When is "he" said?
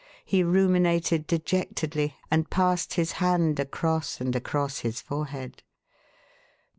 0.25-0.41